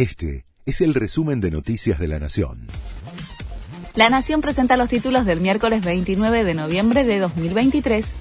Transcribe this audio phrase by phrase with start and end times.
[0.00, 2.68] Este es el resumen de Noticias de la Nación.
[3.94, 8.16] La Nación presenta los títulos del miércoles 29 de noviembre de 2023.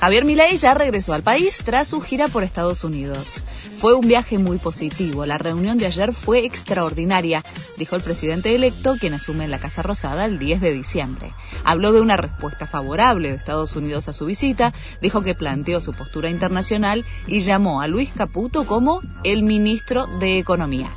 [0.00, 3.42] Javier Milei ya regresó al país tras su gira por Estados Unidos.
[3.78, 5.24] Fue un viaje muy positivo.
[5.24, 7.42] La reunión de ayer fue extraordinaria,
[7.78, 11.32] dijo el presidente electo, quien asume en la Casa Rosada el 10 de diciembre.
[11.64, 15.92] Habló de una respuesta favorable de Estados Unidos a su visita, dijo que planteó su
[15.92, 20.90] postura internacional y llamó a Luis Caputo como el ministro de Economía.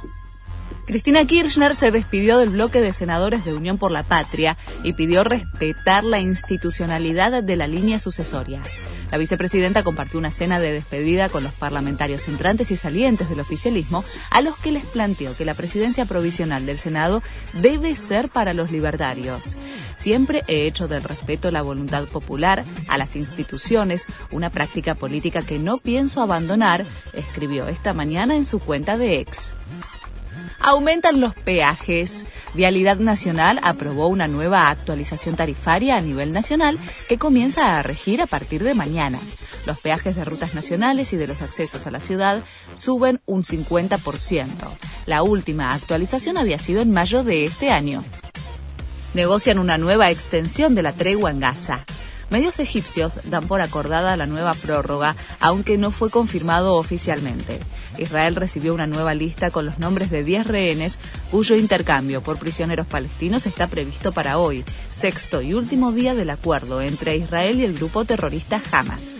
[0.87, 5.25] Cristina Kirchner se despidió del bloque de senadores de Unión por la Patria y pidió
[5.25, 8.61] respetar la institucionalidad de la línea sucesoria.
[9.11, 14.01] La vicepresidenta compartió una cena de despedida con los parlamentarios entrantes y salientes del oficialismo,
[14.31, 17.21] a los que les planteó que la presidencia provisional del Senado
[17.61, 19.57] debe ser para los libertarios.
[19.97, 25.59] Siempre he hecho del respeto la voluntad popular a las instituciones, una práctica política que
[25.59, 29.56] no pienso abandonar, escribió esta mañana en su cuenta de ex.
[30.59, 32.25] Aumentan los peajes.
[32.53, 36.77] Vialidad Nacional aprobó una nueva actualización tarifaria a nivel nacional
[37.07, 39.19] que comienza a regir a partir de mañana.
[39.65, 42.41] Los peajes de rutas nacionales y de los accesos a la ciudad
[42.73, 44.47] suben un 50%.
[45.05, 48.03] La última actualización había sido en mayo de este año.
[49.13, 51.85] Negocian una nueva extensión de la tregua en Gaza.
[52.29, 57.59] Medios egipcios dan por acordada la nueva prórroga, aunque no fue confirmado oficialmente.
[57.97, 60.99] Israel recibió una nueva lista con los nombres de 10 rehenes
[61.31, 66.81] cuyo intercambio por prisioneros palestinos está previsto para hoy, sexto y último día del acuerdo
[66.81, 69.19] entre Israel y el grupo terrorista Hamas.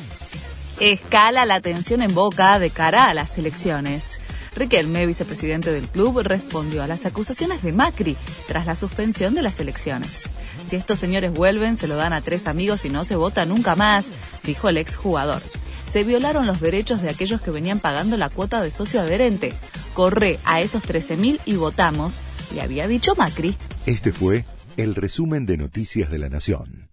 [0.79, 4.19] Escala la tensión en Boca de cara a las elecciones.
[4.57, 9.59] Riquelme, vicepresidente del club, respondió a las acusaciones de Macri tras la suspensión de las
[9.59, 10.27] elecciones.
[10.65, 13.75] Si estos señores vuelven, se lo dan a tres amigos y no se vota nunca
[13.75, 14.13] más,
[14.43, 15.43] dijo el exjugador.
[15.85, 19.53] Se violaron los derechos de aquellos que venían pagando la cuota de socio adherente.
[19.93, 22.19] Corre a esos 13.000 y votamos,
[22.55, 23.55] le había dicho Macri.
[23.85, 24.43] Este fue
[24.75, 26.86] el resumen de Noticias de la Nación.